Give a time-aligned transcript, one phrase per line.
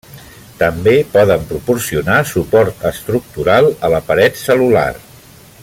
[0.61, 4.91] També poden proporcionar suport estructural a la paret cel·lular.